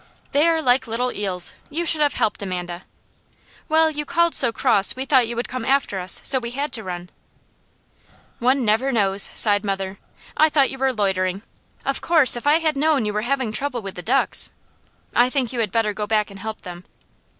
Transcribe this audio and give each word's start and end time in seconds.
"They 0.31 0.47
are 0.47 0.63
like 0.63 0.87
little 0.87 1.11
eels. 1.11 1.53
You 1.69 1.85
should 1.85 2.01
have 2.01 2.15
helped 2.15 2.41
Amanda." 2.41 2.85
"Well, 3.69 3.91
you 3.91 4.03
called 4.03 4.33
so 4.33 4.51
cross 4.51 4.95
we 4.95 5.05
thought 5.05 5.27
you 5.27 5.35
would 5.35 5.47
come 5.47 5.63
after 5.63 5.99
us, 5.99 6.21
so 6.25 6.39
we 6.39 6.49
had 6.49 6.73
to 6.73 6.83
run." 6.83 7.11
"One 8.39 8.65
never 8.65 8.91
knows," 8.91 9.29
sighed 9.35 9.63
mother. 9.63 9.99
"I 10.35 10.49
thought 10.49 10.71
you 10.71 10.79
were 10.79 10.91
loitering. 10.91 11.43
Of 11.85 12.01
course 12.01 12.35
if 12.35 12.47
I 12.47 12.57
had 12.57 12.75
known 12.75 13.05
you 13.05 13.13
were 13.13 13.21
having 13.21 13.51
trouble 13.51 13.83
with 13.83 13.93
the 13.93 14.01
ducks! 14.01 14.49
I 15.15 15.29
think 15.29 15.53
you 15.53 15.59
had 15.59 15.71
better 15.71 15.93
go 15.93 16.07
back 16.07 16.31
and 16.31 16.39
help 16.39 16.61
them." 16.61 16.83